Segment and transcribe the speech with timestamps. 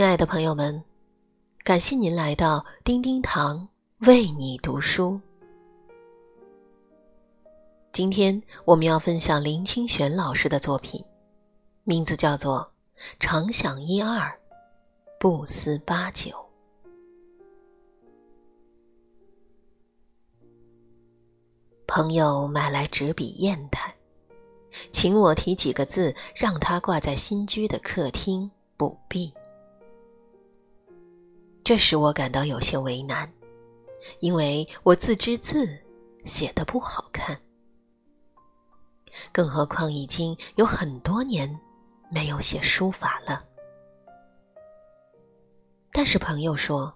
[0.00, 0.82] 亲爱的朋友们，
[1.62, 3.68] 感谢您来到丁丁堂
[3.98, 5.20] 为你读书。
[7.92, 11.04] 今天我们要分享林清玄老师的作品，
[11.84, 12.72] 名字叫做
[13.20, 14.40] 《常想一二，
[15.18, 16.30] 不思八九》。
[21.86, 23.94] 朋友买来纸笔砚台，
[24.90, 29.34] 请我提几个字，让他挂在新居的客厅补壁。
[31.70, 33.32] 这使我感到有些为难，
[34.18, 35.68] 因为我自知字
[36.24, 37.40] 写的不好看，
[39.30, 41.48] 更何况已经有很多年
[42.10, 43.44] 没有写书法了。
[45.92, 46.92] 但是朋友说：“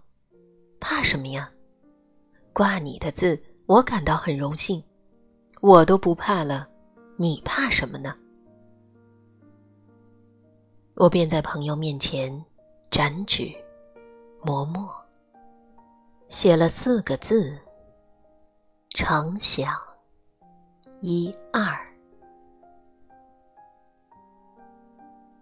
[0.83, 1.48] 怕什么呀？
[2.53, 4.83] 挂你的字，我感到很荣幸，
[5.61, 6.69] 我都不怕了，
[7.16, 8.12] 你怕什么呢？”
[10.98, 12.44] 我便在朋友面前
[12.91, 13.55] 展纸。
[14.47, 14.95] 磨墨，
[16.28, 17.59] 写了四个字
[18.95, 19.75] ：“常想
[21.00, 21.75] 一二。”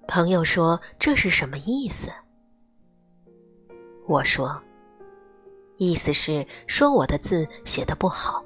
[0.07, 2.13] 朋友说：“这是什么意思？”
[4.07, 4.63] 我说
[5.79, 8.41] ：“意思是说我的字写的不好，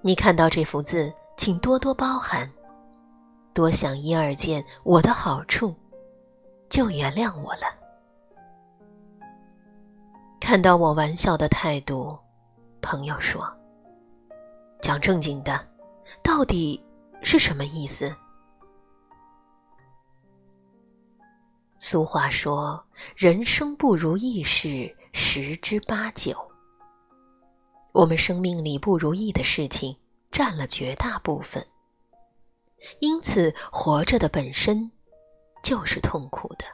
[0.00, 2.50] 你看到这幅字，请多多包涵，
[3.52, 5.74] 多想一二件我的好处，
[6.70, 7.66] 就原谅我了。”
[10.48, 12.18] 看到我玩笑的态度，
[12.80, 13.46] 朋友说
[14.80, 15.62] ：“讲正经的，
[16.22, 16.82] 到底
[17.22, 18.16] 是什么意思？”
[21.78, 22.82] 俗话说
[23.14, 26.34] ：“人生不如意事十之八九。”
[27.92, 29.94] 我们生命里不如意的事情
[30.30, 31.62] 占了绝大部分，
[33.00, 34.90] 因此活着的本身
[35.62, 36.64] 就是痛苦的。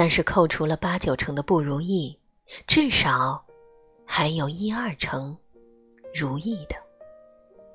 [0.00, 2.18] 但是扣除了八九成的不如意，
[2.66, 3.44] 至少
[4.06, 5.36] 还有一二成
[6.14, 6.76] 如意的、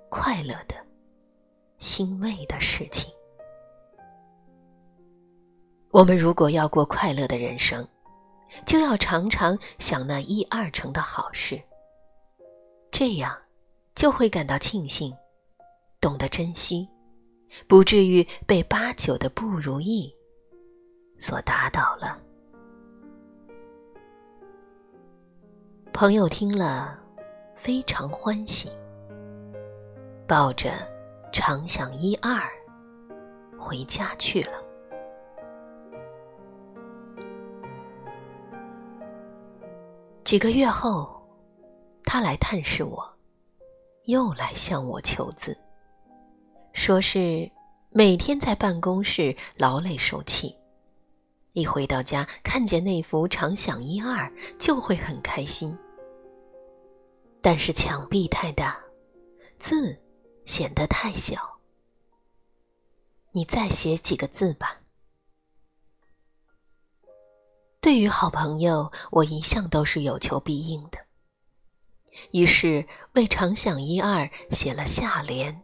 [0.10, 0.74] 快乐的、
[1.78, 3.14] 欣慰的事情。
[5.92, 7.88] 我们如果要过快乐的人生，
[8.66, 11.62] 就要常常想那一二成的好事，
[12.90, 13.40] 这样
[13.94, 15.16] 就会感到庆幸，
[16.02, 16.90] 懂得珍惜，
[17.68, 20.12] 不至于被八九的不如意。
[21.26, 22.22] 所打倒了。
[25.92, 27.00] 朋友听了，
[27.56, 28.70] 非常欢喜，
[30.28, 30.74] 抱着
[31.34, 32.48] 常想一二
[33.58, 34.64] 回家去了。
[40.24, 41.28] 几个月后，
[42.04, 43.04] 他来探视我，
[44.04, 45.58] 又来向我求字，
[46.74, 47.52] 说是
[47.90, 50.56] 每天在办公室劳累受气。
[51.56, 54.30] 一回到家，看见那幅“常想一二”，
[54.60, 55.76] 就会很开心。
[57.42, 58.78] 但是墙壁太大，
[59.58, 59.98] 字
[60.44, 61.58] 显得太小。
[63.32, 64.82] 你再写几个字吧。
[67.80, 71.00] 对于好朋友，我一向都是有求必应的。
[72.32, 75.64] 于是为“常想一二”写了下联：“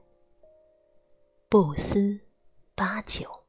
[1.49, 2.17] 不思
[2.75, 3.39] 八九。”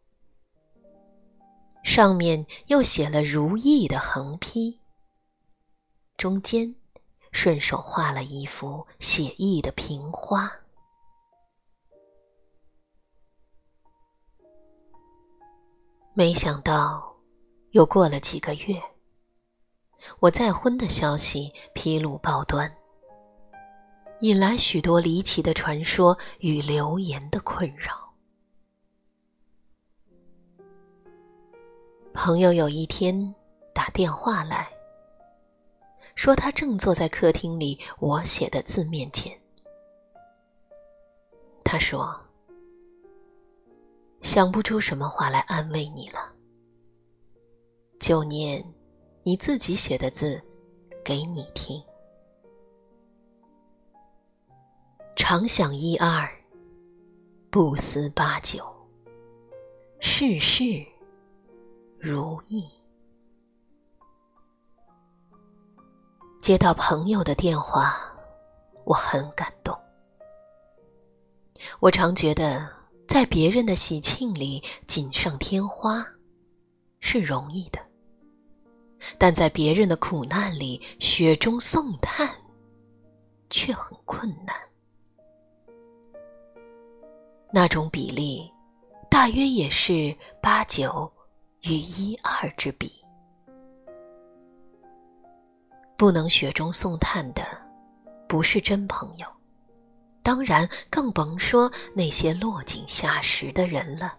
[1.82, 4.80] 上面又写了“如意”的横批，
[6.16, 6.74] 中间
[7.32, 10.50] 顺手画了一幅写意的瓶花。
[16.14, 17.16] 没想到，
[17.70, 18.80] 又过了几个月，
[20.20, 22.70] 我再婚的消息披露报端，
[24.20, 28.01] 引来许多离奇的传说与流言的困扰。
[32.14, 33.34] 朋友有一天
[33.72, 34.68] 打电话来
[36.14, 39.36] 说，他正坐在客厅里我写的字面前。
[41.64, 42.14] 他说
[44.20, 46.32] ：“想不出什么话来安慰你了，
[47.98, 48.62] 就念
[49.22, 50.40] 你自己写的字
[51.02, 51.82] 给你听。
[55.16, 56.28] 常想一二，
[57.50, 58.62] 不思八九，
[59.98, 60.86] 世事。”
[62.04, 62.68] 如意。
[66.40, 67.94] 接到朋友的电话，
[68.82, 69.72] 我很感动。
[71.78, 72.68] 我常觉得，
[73.06, 76.04] 在别人的喜庆里锦上添花
[76.98, 77.78] 是容易的，
[79.16, 82.28] 但在别人的苦难里雪中送炭
[83.48, 84.56] 却很困难。
[87.52, 88.50] 那种比例，
[89.08, 90.12] 大约也是
[90.42, 91.08] 八九。
[91.62, 92.92] 与一二之比。
[95.96, 97.42] 不能雪中送炭的，
[98.28, 99.26] 不是真朋友。
[100.22, 104.14] 当然，更甭说那些落井下石的人了。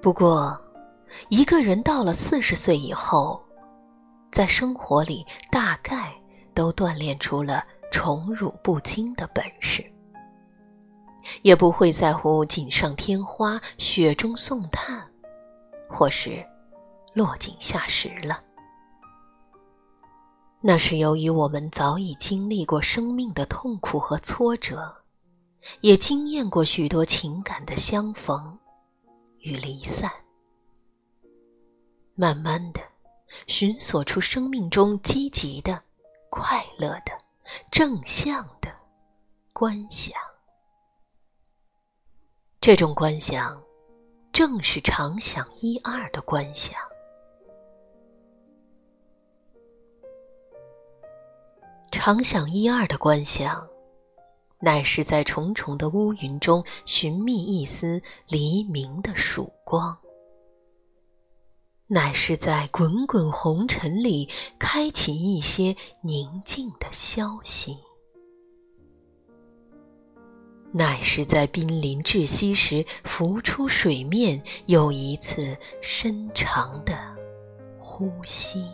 [0.00, 0.60] 不过，
[1.28, 3.44] 一个人到了四十岁以后，
[4.30, 6.12] 在生活里大概
[6.54, 9.84] 都锻炼出了宠辱不惊的本事，
[11.42, 15.07] 也不会在乎锦上添花、雪中送炭，
[15.88, 16.44] 或是
[17.14, 18.42] 落井下石了。
[20.60, 24.92] 那是由于我们早已经历过生命的痛苦和挫折，
[25.80, 28.58] 也经验过许多情感的相逢
[29.38, 30.10] 与离散，
[32.14, 32.80] 慢慢的
[33.46, 35.80] 寻索出生命中积极的、
[36.28, 37.12] 快乐的、
[37.70, 38.68] 正向的
[39.52, 40.12] 观想。
[42.60, 43.62] 这种观想，
[44.38, 46.78] 正是常想一二的观想。
[51.90, 53.68] 常想一二的观想，
[54.60, 59.92] 乃是在重重的乌云中寻觅一丝黎明的曙光；
[61.88, 67.72] 乃是在滚滚红尘里开启一些宁静的消息；
[70.70, 76.94] 乃是在濒临窒息时浮出水面，又一次深长的
[77.78, 78.66] 呼吸。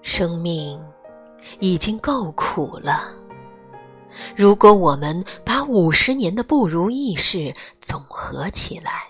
[0.00, 0.82] 生命
[1.60, 3.14] 已经够苦了。
[4.36, 9.04] 如果我们把五十年的不如意事总合起来，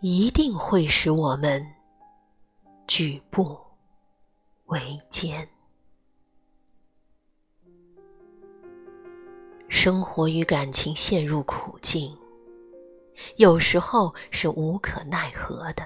[0.00, 1.64] 一定会使我们
[2.86, 3.58] 举步
[4.66, 5.48] 维艰。
[9.84, 12.16] 生活与感情陷入苦境，
[13.34, 15.84] 有时候是无可奈何的。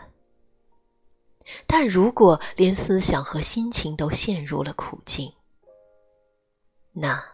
[1.67, 5.33] 但如果连思想和心情都陷入了苦境，
[6.93, 7.25] 那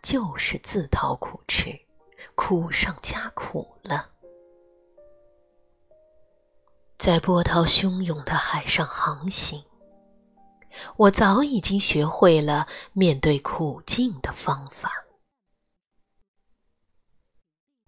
[0.00, 1.78] 就是自讨苦吃，
[2.34, 4.12] 苦上加苦了。
[6.96, 9.62] 在波涛汹涌的海上航行，
[10.96, 14.90] 我早已经学会了面对苦境的方法。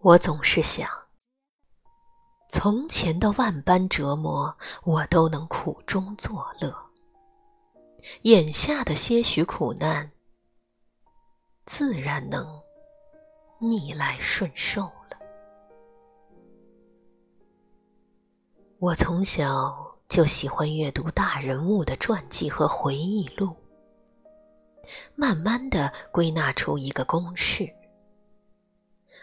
[0.02, 0.88] 我总是想。
[2.48, 6.70] 从前的万般折磨，我都能苦中作乐；
[8.22, 10.10] 眼下的些许苦难，
[11.66, 12.60] 自然能
[13.60, 15.16] 逆来顺受了。
[18.80, 23.54] 我从小就喜欢阅读大人物的传记和回忆录，
[25.14, 27.72] 慢慢的归纳出一个公式：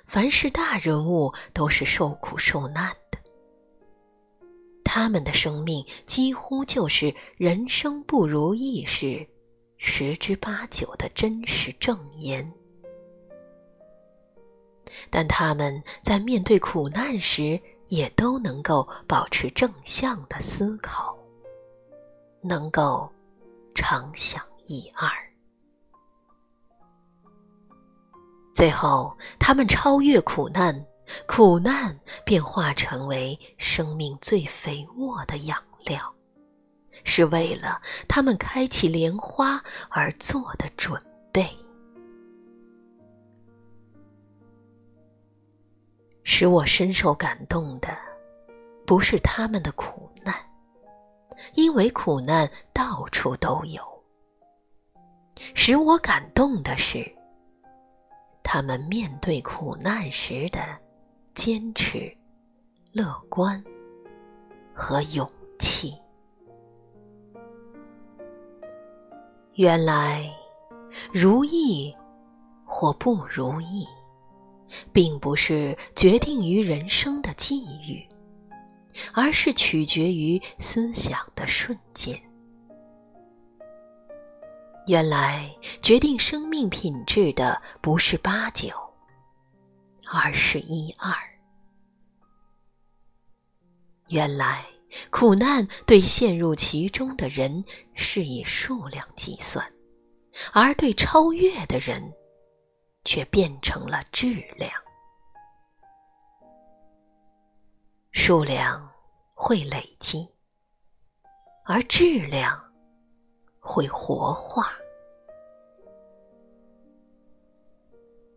[0.09, 3.19] 凡是大人物，都是受苦受难的。
[4.83, 9.23] 他们的生命几乎就是人生不如意事
[9.77, 12.51] 十之八九的真实证言，
[15.11, 21.15] 但他们在面对苦难时，也都能够保持正向的思考，
[22.41, 23.07] 能够
[23.75, 25.07] 常想一二，
[28.59, 30.85] 最后他们超越苦难。
[31.25, 36.13] 苦难便化成为生命最肥沃的养料，
[37.05, 41.01] 是为了他们开启莲花而做的准
[41.31, 41.47] 备。
[46.23, 47.97] 使我深受感动的，
[48.85, 50.35] 不是他们的苦难，
[51.53, 53.81] 因为苦难到处都有；
[55.55, 57.09] 使我感动的是，
[58.51, 60.59] 他们面对苦难时的。
[61.35, 62.11] 坚持、
[62.91, 63.63] 乐观
[64.73, 65.93] 和勇气。
[69.53, 70.27] 原来，
[71.13, 71.95] 如意
[72.65, 73.85] 或不如意，
[74.91, 78.03] 并不是决定于人生的际遇，
[79.13, 82.19] 而是取决于思想的瞬间。
[84.89, 88.73] 原来，决定生命品质的不是八九，
[90.11, 91.13] 而是一二。
[94.07, 94.65] 原来
[95.11, 99.63] 苦难对陷入其中的人是以数量计算，
[100.53, 102.11] 而对超越的人，
[103.05, 104.71] 却变成了质量。
[108.11, 108.91] 数量
[109.35, 110.27] 会累积，
[111.63, 112.59] 而质量
[113.59, 114.71] 会活化。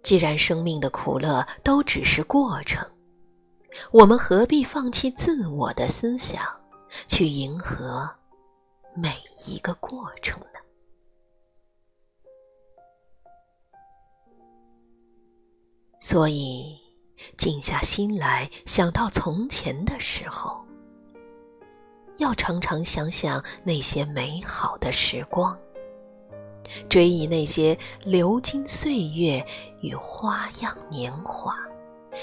[0.02, 2.84] 既然生命的苦乐都只是过程，
[3.92, 6.42] 我们何必放弃自我的思想，
[7.06, 8.10] 去迎合
[8.94, 10.46] 每一个过程呢？
[16.00, 16.76] 所以，
[17.38, 20.66] 静下心来，想到从前的时候，
[22.22, 25.58] 要常常想想那些美好的时光。
[26.88, 29.44] 追忆那些流金岁月
[29.80, 31.54] 与花样年华，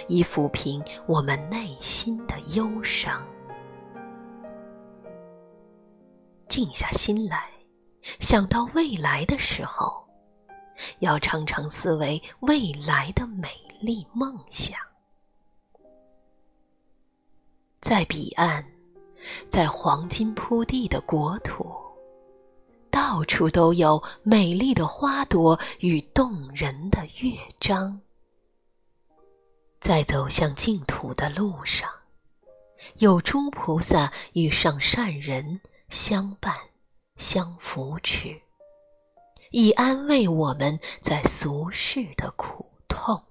[0.08, 3.22] 以抚平我们内心的忧伤。
[6.48, 7.50] 静下心来，
[8.22, 10.08] 想到未来的时候，
[11.00, 13.50] 要常常思维未来的美
[13.82, 14.80] 丽梦想。
[17.82, 18.66] 在彼岸，
[19.50, 21.76] 在黄金铺地的国土。
[22.92, 28.02] 到处都有美丽的花朵与动人的乐章，
[29.80, 31.90] 在走向净土的路上，
[32.98, 36.56] 有诸菩萨与上善人相伴
[37.18, 38.42] 相扶持，
[39.52, 43.24] 以安慰我们在俗世的苦痛。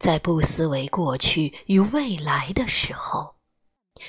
[0.00, 3.36] 在不思维过去与未来的时候。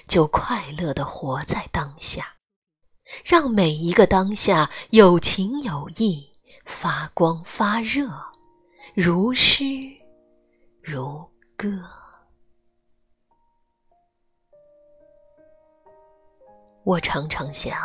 [0.07, 2.38] 就快乐的活在当下，
[3.25, 6.31] 让每一个当下有情有义，
[6.63, 8.10] 发光发热，
[8.95, 9.63] 如诗
[10.81, 11.67] 如歌。
[16.86, 17.77] 我常常想，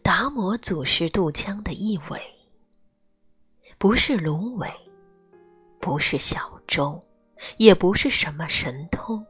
[0.00, 2.22] 达摩祖师渡江的一苇，
[3.78, 4.72] 不是芦苇，
[5.80, 7.02] 不是小舟，
[7.56, 9.26] 也不是什么神通。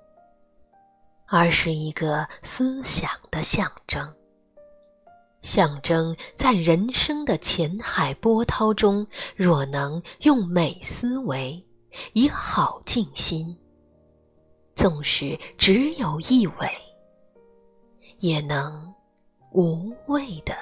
[1.30, 4.14] 而是一个思想的象征，
[5.42, 11.62] 象征在人生的浅海波涛中，若能用美思维，
[12.14, 13.54] 以好静心，
[14.74, 16.70] 纵使只有一尾，
[18.20, 18.94] 也能
[19.52, 20.56] 无畏的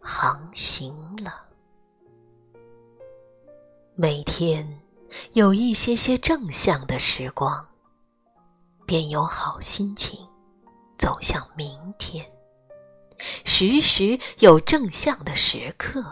[0.00, 1.44] 航行了。
[3.94, 4.68] 每天
[5.32, 7.66] 有一些些正向的时光。
[8.86, 10.24] 便有好心情，
[10.96, 12.24] 走向明天。
[13.44, 16.04] 时时有正向的时刻，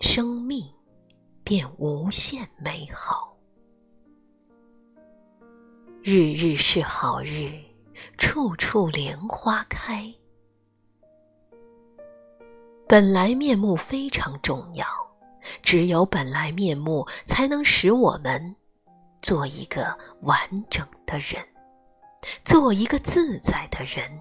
[0.00, 0.68] 生命
[1.44, 3.36] 便无限美好。
[6.02, 7.52] 日日是好日，
[8.18, 10.12] 处处莲花开。
[12.88, 14.84] 本来面目非常重要，
[15.62, 18.54] 只有本来面目，才能使我们。
[19.20, 20.36] 做一个完
[20.68, 21.40] 整的人，
[22.44, 24.20] 做一个自在的人，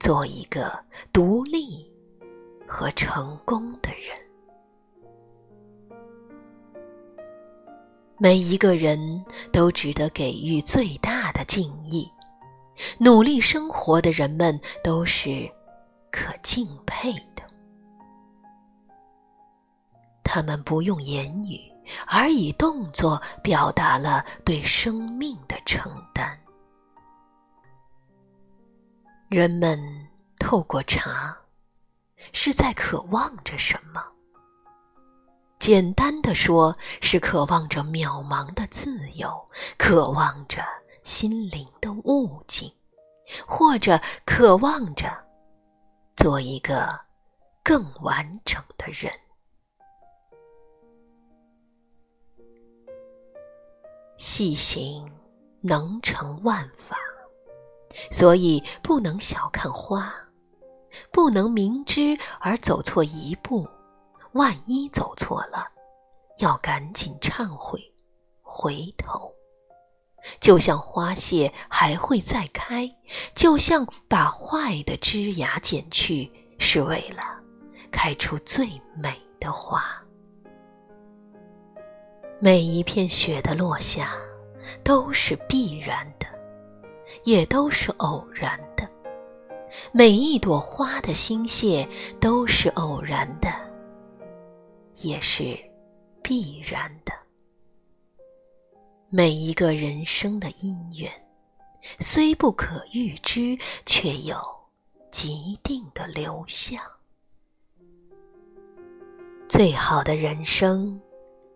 [0.00, 0.76] 做一个
[1.12, 1.88] 独立
[2.66, 4.18] 和成功的人。
[8.18, 12.10] 每一个人都值得给予最大的敬意，
[12.98, 15.48] 努力生活的人们都是
[16.10, 17.35] 可敬佩的。
[20.26, 21.72] 他们不用言语。
[22.08, 26.36] 而以动作表达了对生命的承担。
[29.28, 29.80] 人们
[30.40, 31.36] 透过茶，
[32.32, 34.04] 是在渴望着什么？
[35.60, 40.64] 简单的说，是渴望着渺茫的自由，渴望着
[41.04, 42.68] 心灵的悟境，
[43.46, 45.08] 或者渴望着
[46.16, 46.98] 做一个
[47.62, 49.12] 更完整的人。
[54.16, 55.10] 细行
[55.60, 56.96] 能成万法，
[58.10, 60.12] 所以不能小看花，
[61.10, 63.68] 不能明知而走错一步。
[64.32, 65.66] 万一走错了，
[66.38, 67.80] 要赶紧忏悔，
[68.42, 69.32] 回头。
[70.40, 72.86] 就像花谢还会再开，
[73.34, 77.22] 就像把坏的枝芽剪去，是为了
[77.90, 79.82] 开出最美的花。
[82.38, 84.12] 每一片雪的落下，
[84.84, 86.26] 都是必然的，
[87.24, 88.86] 也都是偶然的；
[89.90, 91.88] 每一朵花的心谢，
[92.20, 93.48] 都是偶然的，
[94.96, 95.58] 也是
[96.22, 97.12] 必然的。
[99.08, 101.10] 每一个人生的因缘，
[102.00, 104.36] 虽不可预知，却有
[105.10, 106.78] 既定的流向。
[109.48, 111.00] 最好的人生。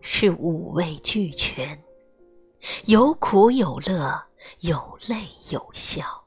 [0.01, 1.83] 是五味俱全，
[2.85, 4.27] 有苦有乐，
[4.59, 6.25] 有泪有笑，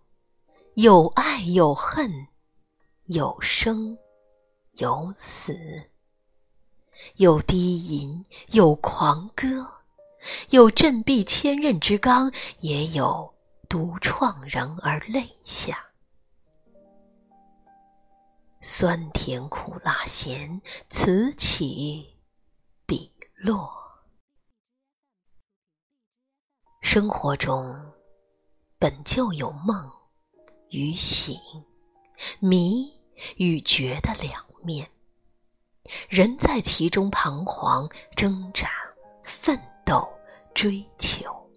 [0.74, 2.28] 有爱有恨，
[3.06, 3.98] 有生
[4.74, 5.56] 有死，
[7.16, 9.68] 有低吟，有狂歌，
[10.50, 13.34] 有振臂千仞之刚，也有
[13.68, 15.84] 独怆然而泪下。
[18.60, 22.13] 酸甜苦辣咸，此起
[23.44, 23.70] 落。
[26.80, 27.92] 生活中
[28.78, 29.76] 本就有梦
[30.70, 31.38] 与醒、
[32.40, 32.90] 迷
[33.36, 34.90] 与觉的两面，
[36.08, 37.86] 人在其中彷徨
[38.16, 38.70] 挣扎、
[39.24, 40.10] 奋斗、
[40.54, 41.50] 追求，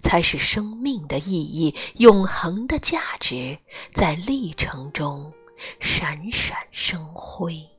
[0.00, 3.58] 才使生命的意义、永恒的价值
[3.92, 5.34] 在历程中。
[5.80, 7.75] 闪闪生辉。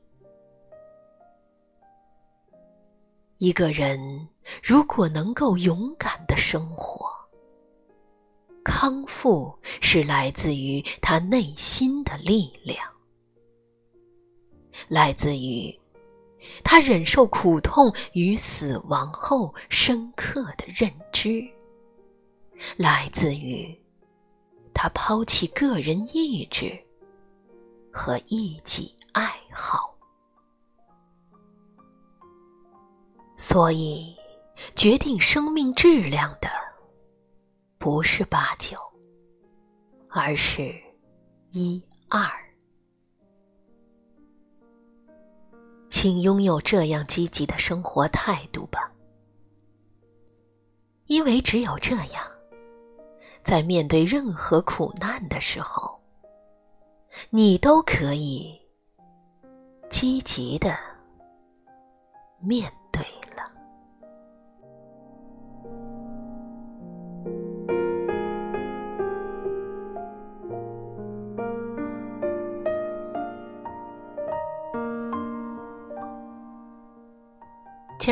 [3.38, 4.28] 一个人
[4.62, 7.08] 如果能够勇敢的生活，
[8.64, 12.84] 康复是来自于他内心的力量，
[14.88, 15.72] 来自于
[16.64, 21.40] 他忍受苦痛与死亡后深刻的认知，
[22.76, 23.72] 来自于
[24.74, 26.76] 他抛弃个人意志。
[27.90, 29.92] 和一己爱好，
[33.40, 34.16] 所以
[34.74, 36.48] 决定生命质量的
[37.78, 38.76] 不是八九，
[40.10, 40.74] 而是
[41.50, 41.80] 一
[42.10, 42.28] 二。
[45.88, 48.92] 请拥有这样积极的生活态度吧，
[51.06, 52.26] 因为只有这样，
[53.44, 55.96] 在面对任何苦难的时候。
[57.30, 58.60] 你都可以
[59.88, 60.76] 积极的
[62.38, 62.70] 面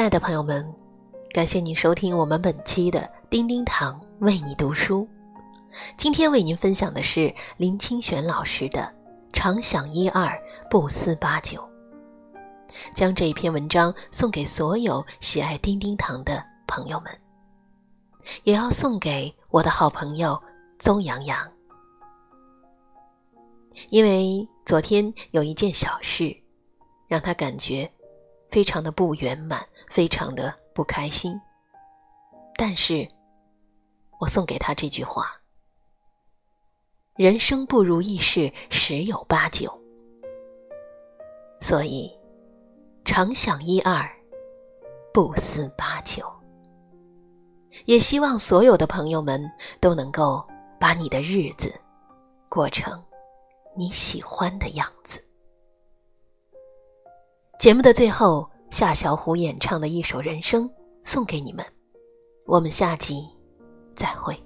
[0.06, 0.72] 亲爱的朋友们，
[1.32, 5.04] 感谢您收听我们本期的叮叮堂为你读书。
[5.96, 8.88] 今天为您分享的是林清玄老师的
[9.34, 10.40] “常想一二，
[10.70, 11.68] 不思八九”。
[12.94, 17.10] 将这一篇文章送给所有喜爱叮叮堂的朋友们，
[18.44, 20.40] 也要送给我的好朋友
[20.78, 21.36] 邹阳阳。
[23.90, 26.32] 因为昨天有一件小事，
[27.08, 27.90] 让他感觉
[28.48, 31.40] 非常的不圆满，非常的不开心。
[32.56, 33.06] 但是，
[34.18, 35.30] 我送给他这句话。
[37.16, 39.72] 人生不如意事十有八九，
[41.60, 42.10] 所以
[43.04, 44.06] 常想一二，
[45.14, 46.30] 不思八九。
[47.84, 50.46] 也希望所有的朋友们都能够
[50.78, 51.74] 把你的日子
[52.48, 53.02] 过成
[53.74, 55.22] 你喜欢的样子。
[57.58, 60.68] 节目的最后，夏小虎演唱的一首《人生》
[61.02, 61.64] 送给你们，
[62.46, 63.22] 我们下集
[63.94, 64.45] 再会。